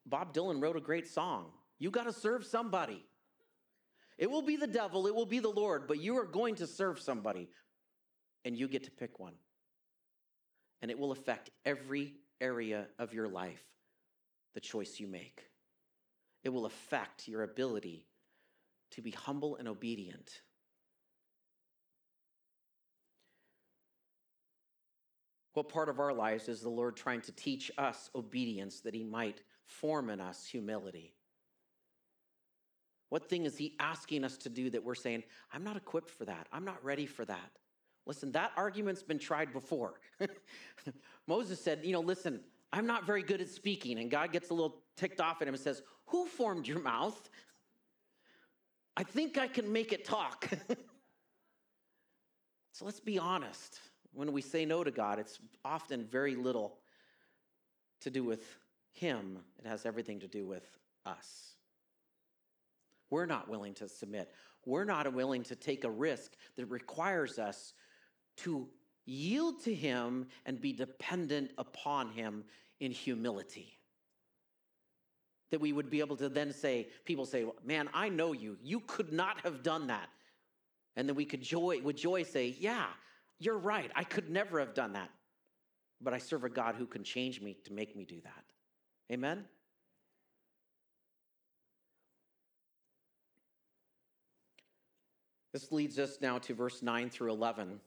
[0.06, 1.48] Bob Dylan wrote a great song.
[1.78, 3.04] You got to serve somebody.
[4.18, 6.66] It will be the devil, it will be the Lord, but you are going to
[6.66, 7.50] serve somebody,
[8.46, 9.34] and you get to pick one.
[10.82, 13.64] And it will affect every area of your life,
[14.56, 15.44] the choice you make.
[16.44, 18.08] It will affect your ability
[18.92, 20.42] to be humble and obedient
[25.58, 29.04] What part of our lives is the Lord trying to teach us obedience that He
[29.04, 31.16] might form in us humility?
[33.10, 36.26] What thing is he asking us to do that we're saying, I'm not equipped for
[36.26, 36.46] that.
[36.54, 37.50] I'm not ready for that?
[38.06, 40.00] Listen, that argument's been tried before.
[41.28, 42.40] Moses said, You know, listen,
[42.72, 43.98] I'm not very good at speaking.
[43.98, 47.32] And God gets a little ticked off at him and says, Who formed your mouth?
[48.96, 50.48] I think I can make it talk.
[52.74, 53.80] so let's be honest.
[54.14, 56.78] When we say no to God, it's often very little
[58.02, 58.44] to do with
[58.94, 60.66] Him, it has everything to do with
[61.06, 61.54] us.
[63.10, 64.34] We're not willing to submit.
[64.66, 67.74] We're not willing to take a risk that requires us
[68.38, 68.68] to
[69.06, 72.44] yield to Him and be dependent upon Him
[72.80, 73.78] in humility.
[75.52, 78.58] That we would be able to then say, people say, Man, I know you.
[78.62, 80.10] You could not have done that.
[80.98, 82.88] And then we could joy, with joy say, Yeah,
[83.40, 83.92] you're right.
[83.96, 85.10] I could never have done that.
[86.02, 88.44] But I serve a God who can change me to make me do that.
[89.12, 89.46] Amen?
[95.54, 97.70] This leads us now to verse 9 through 11.
[97.72, 97.80] It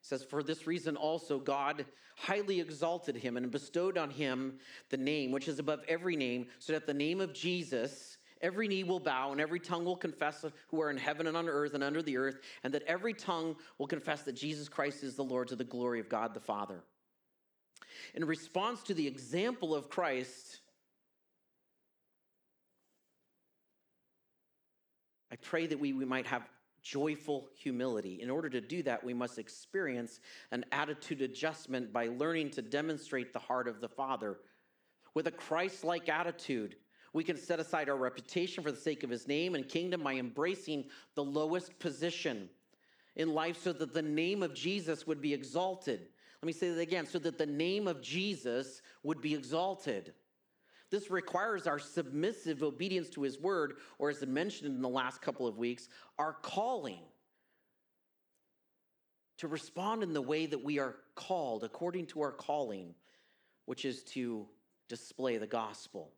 [0.00, 1.84] says, For this reason also God
[2.16, 4.58] highly exalted him and bestowed on him
[4.90, 8.84] the name which is above every name, so that the name of Jesus every knee
[8.84, 11.84] will bow and every tongue will confess who are in heaven and on earth and
[11.84, 15.48] under the earth, and that every tongue will confess that Jesus Christ is the Lord
[15.48, 16.82] to the glory of God the Father.
[18.14, 20.60] In response to the example of Christ,
[25.30, 26.48] I pray that we, we might have
[26.82, 28.20] joyful humility.
[28.22, 30.20] In order to do that, we must experience
[30.52, 34.38] an attitude adjustment by learning to demonstrate the heart of the Father.
[35.12, 36.76] With a Christ like attitude,
[37.16, 40.12] we can set aside our reputation for the sake of his name and kingdom by
[40.12, 42.50] embracing the lowest position
[43.16, 46.08] in life so that the name of Jesus would be exalted.
[46.42, 50.12] Let me say that again so that the name of Jesus would be exalted.
[50.90, 55.22] This requires our submissive obedience to his word, or as I mentioned in the last
[55.22, 55.88] couple of weeks,
[56.18, 57.00] our calling
[59.38, 62.94] to respond in the way that we are called, according to our calling,
[63.64, 64.46] which is to
[64.90, 66.10] display the gospel.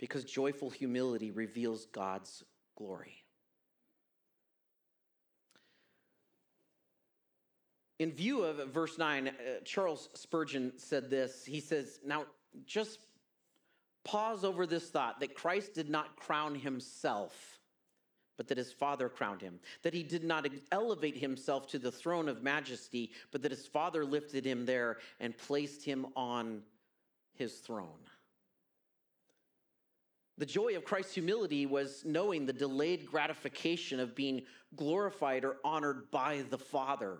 [0.00, 2.42] Because joyful humility reveals God's
[2.76, 3.22] glory.
[7.98, 9.32] In view of verse 9, uh,
[9.62, 11.44] Charles Spurgeon said this.
[11.44, 12.24] He says, Now,
[12.64, 12.98] just
[14.04, 17.58] pause over this thought that Christ did not crown himself,
[18.38, 19.60] but that his Father crowned him.
[19.82, 24.02] That he did not elevate himself to the throne of majesty, but that his Father
[24.06, 26.62] lifted him there and placed him on
[27.34, 28.00] his throne.
[30.40, 34.40] The joy of Christ's humility was knowing the delayed gratification of being
[34.74, 37.18] glorified or honored by the Father.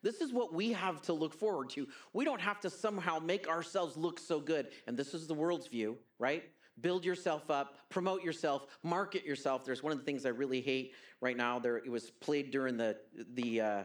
[0.00, 1.88] This is what we have to look forward to.
[2.12, 4.68] We don't have to somehow make ourselves look so good.
[4.86, 6.44] And this is the world's view, right?
[6.80, 9.64] Build yourself up, promote yourself, market yourself.
[9.64, 11.58] There's one of the things I really hate right now.
[11.58, 12.96] There, it was played during the
[13.34, 13.82] the uh,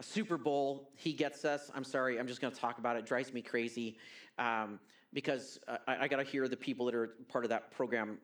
[0.00, 0.88] Super Bowl.
[0.96, 1.70] He gets us.
[1.74, 2.18] I'm sorry.
[2.18, 3.00] I'm just going to talk about it.
[3.00, 3.06] it.
[3.06, 3.98] Drives me crazy
[4.38, 4.80] um,
[5.14, 8.18] because I, I got to hear the people that are part of that program,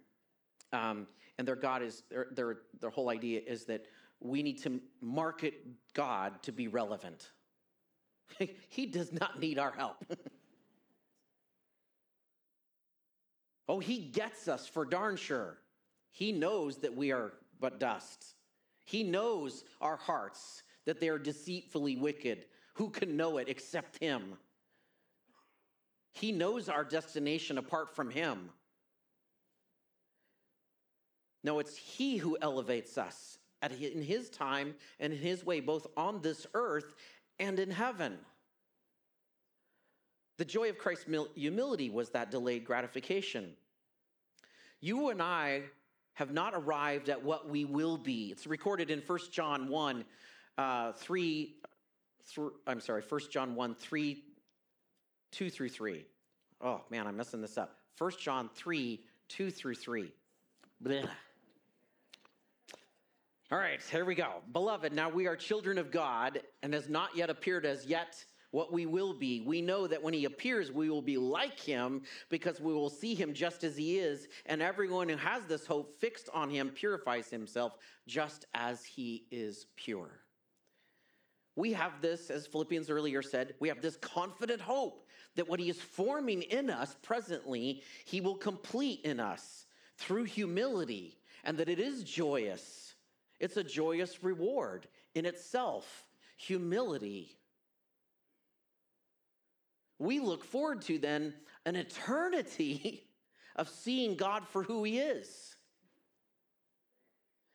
[0.72, 1.07] um,
[1.38, 3.86] and their God is their, their their whole idea is that
[4.20, 5.55] we need to market
[5.95, 7.30] God to be relevant.
[8.68, 10.05] he does not need our help.
[13.68, 15.57] oh, he gets us for darn sure.
[16.11, 18.34] He knows that we are but dust.
[18.84, 22.47] He knows our hearts, that they are deceitfully wicked.
[22.74, 24.34] Who can know it except him?
[26.13, 28.51] He knows our destination apart from him.
[31.43, 35.87] No, it's he who elevates us at, in his time and in his way, both
[35.97, 36.93] on this earth
[37.39, 38.19] and in heaven.
[40.37, 43.53] The joy of Christ's humility was that delayed gratification.
[44.81, 45.63] You and I
[46.15, 48.29] have not arrived at what we will be.
[48.31, 50.05] It's recorded in 1 John 1,
[50.59, 51.57] uh, 3,
[52.35, 54.23] th- I'm sorry, 1 John 1, 3,
[55.33, 56.05] 2 through 3.
[56.61, 57.76] Oh man, I'm messing this up.
[57.99, 60.12] 1 John 3, 2 through 3.
[60.81, 61.03] Blah.
[63.53, 64.43] All right, here we go.
[64.53, 68.72] Beloved, now we are children of God and has not yet appeared as yet what
[68.72, 69.41] we will be.
[69.41, 73.14] We know that when he appears, we will be like him because we will see
[73.14, 74.28] him just as he is.
[74.47, 77.76] And everyone who has this hope fixed on him purifies himself
[78.07, 80.20] just as he is pure.
[81.57, 85.07] We have this, as Philippians earlier said, we have this confident hope
[85.37, 89.66] that what he is forming in us presently, he will complete in us
[89.97, 92.91] through humility, and that it is joyous
[93.41, 96.05] it's a joyous reward in itself,
[96.37, 97.37] humility.
[99.99, 101.35] we look forward to then
[101.66, 103.05] an eternity
[103.57, 105.57] of seeing God for who He is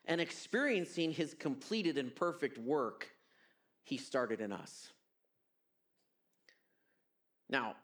[0.06, 3.08] and experiencing His completed and perfect work
[3.84, 4.92] He started in us.
[7.50, 7.76] Now,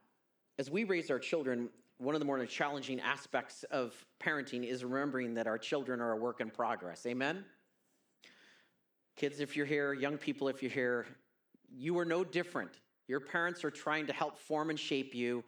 [0.57, 5.35] as we raise our children, one of the more challenging aspects of parenting is remembering
[5.35, 7.05] that our children are a work in progress.
[7.05, 7.45] Amen?
[9.15, 11.05] Kids, if you're here, young people, if you're here,
[11.69, 12.71] you are no different.
[13.07, 15.43] Your parents are trying to help form and shape you,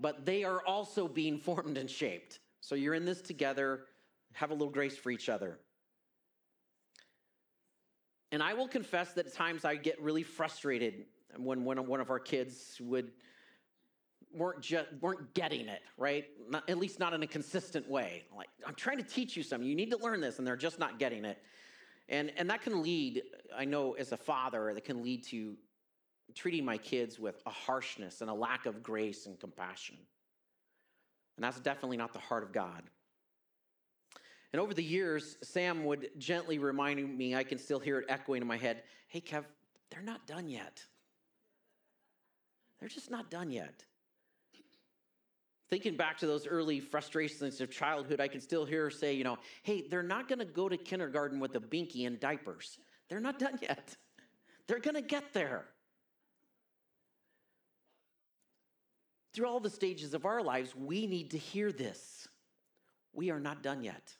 [0.00, 2.38] but they are also being formed and shaped.
[2.60, 3.80] So you're in this together.
[4.32, 5.58] Have a little grace for each other.
[8.30, 11.06] And I will confess that at times I get really frustrated
[11.36, 13.10] when, one of our kids would
[14.34, 16.26] weren't just weren't getting it right?
[16.48, 18.24] Not, at least not in a consistent way.
[18.36, 19.68] Like i'm trying to teach you something.
[19.68, 21.38] You need to learn this and they're just not getting it.
[22.08, 23.22] And and that can lead
[23.56, 25.56] i know as a father that can lead to
[26.34, 29.96] treating my kids with a harshness and a lack of grace and compassion.
[31.36, 32.82] And that's definitely not the heart of god.
[34.52, 38.42] And over the years sam would gently remind me i can still hear it echoing
[38.42, 39.44] in my head hey kev
[39.90, 40.82] they're not done yet.
[42.78, 43.84] They're just not done yet
[45.70, 49.24] thinking back to those early frustrations of childhood, I can still hear her say, you
[49.24, 52.78] know, hey, they're not going to go to kindergarten with a binky and diapers.
[53.08, 53.96] They're not done yet.
[54.66, 55.64] They're going to get there.
[59.34, 62.28] Through all the stages of our lives, we need to hear this.
[63.12, 64.14] We are not done yet.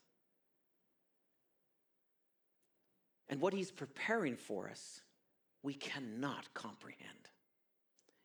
[3.29, 5.01] And what he's preparing for us,
[5.63, 7.31] we cannot comprehend.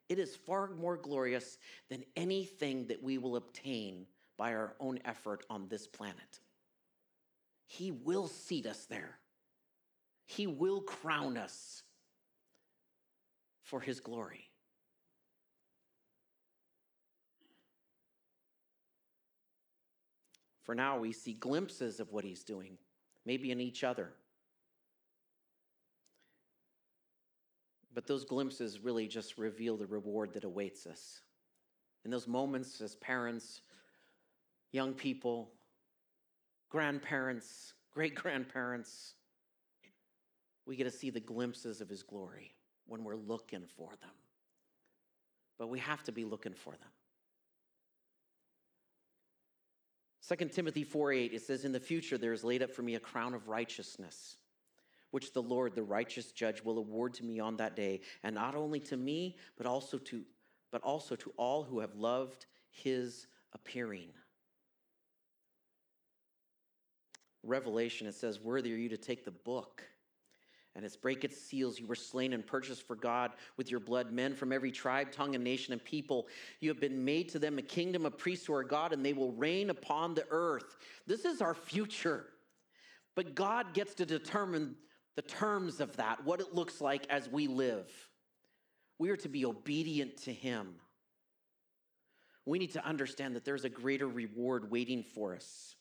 [0.09, 1.57] It is far more glorious
[1.89, 4.05] than anything that we will obtain
[4.37, 6.39] by our own effort on this planet.
[7.65, 9.17] He will seat us there,
[10.25, 11.83] He will crown us
[13.61, 14.49] for His glory.
[20.63, 22.77] For now, we see glimpses of what He's doing,
[23.25, 24.13] maybe in each other.
[27.93, 31.21] But those glimpses really just reveal the reward that awaits us.
[32.05, 33.61] In those moments, as parents,
[34.71, 35.51] young people,
[36.69, 39.13] grandparents, great grandparents,
[40.65, 42.55] we get to see the glimpses of His glory
[42.87, 44.09] when we're looking for them.
[45.59, 46.89] But we have to be looking for them.
[50.27, 52.95] 2 Timothy 4 8, it says, In the future there is laid up for me
[52.95, 54.37] a crown of righteousness
[55.13, 58.55] which the Lord, the righteous judge, will award to me on that day, and not
[58.55, 60.23] only to me, but also to
[60.71, 64.09] but also to all who have loved his appearing.
[67.43, 69.83] Revelation, it says, Worthy are you to take the book
[70.75, 71.79] and its break its seals.
[71.79, 75.35] You were slain and purchased for God with your blood, men from every tribe, tongue,
[75.35, 76.27] and nation and people.
[76.59, 79.13] You have been made to them a kingdom a priests who are God, and they
[79.13, 80.75] will reign upon the earth.
[81.05, 82.25] This is our future.
[83.15, 84.75] But God gets to determine
[85.15, 87.89] the terms of that, what it looks like as we live.
[88.97, 90.75] We are to be obedient to Him.
[92.45, 95.75] We need to understand that there's a greater reward waiting for us.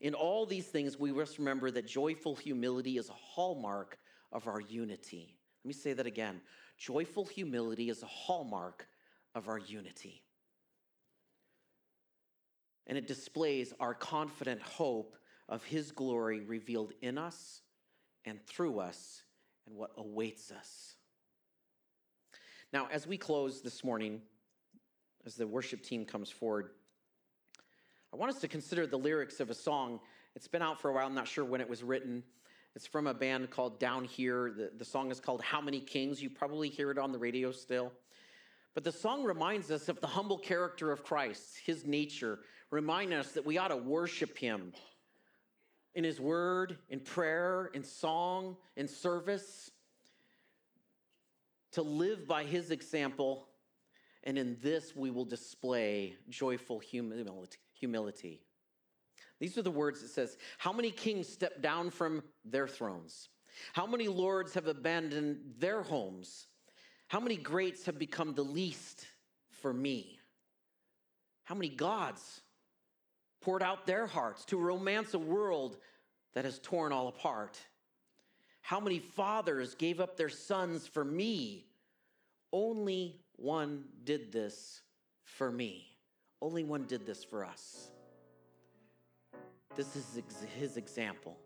[0.00, 3.98] In all these things, we must remember that joyful humility is a hallmark
[4.32, 5.36] of our unity.
[5.64, 6.40] Let me say that again.
[6.78, 8.86] Joyful humility is a hallmark
[9.34, 10.22] of our unity.
[12.86, 15.16] And it displays our confident hope
[15.48, 17.62] of His glory revealed in us
[18.24, 19.22] and through us
[19.66, 20.94] and what awaits us.
[22.72, 24.20] Now, as we close this morning,
[25.24, 26.70] as the worship team comes forward,
[28.12, 30.00] I want us to consider the lyrics of a song.
[30.34, 32.22] It's been out for a while, I'm not sure when it was written.
[32.74, 34.52] It's from a band called Down Here.
[34.56, 36.22] The, the song is called How Many Kings.
[36.22, 37.92] You probably hear it on the radio still.
[38.74, 42.38] But the song reminds us of the humble character of Christ, his nature,
[42.70, 44.72] reminding us that we ought to worship him
[45.98, 49.72] in His Word, in prayer, in song, in service,
[51.72, 53.48] to live by His example.
[54.22, 58.40] And in this, we will display joyful humility.
[59.40, 63.28] These are the words it says How many kings stepped down from their thrones?
[63.72, 66.46] How many lords have abandoned their homes?
[67.08, 69.04] How many greats have become the least
[69.50, 70.20] for me?
[71.42, 72.42] How many gods
[73.40, 75.78] poured out their hearts to romance a world
[76.34, 77.58] that has torn all apart?
[78.60, 81.66] How many fathers gave up their sons for me?
[82.52, 84.82] Only one did this
[85.24, 85.86] for me.
[86.40, 87.90] Only one did this for us.
[89.76, 90.20] This is
[90.58, 91.36] his example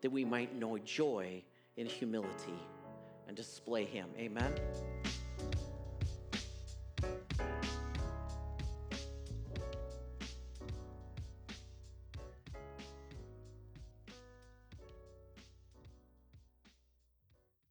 [0.00, 1.42] that we might know joy
[1.76, 2.58] in humility
[3.26, 4.08] and display him.
[4.18, 4.52] Amen.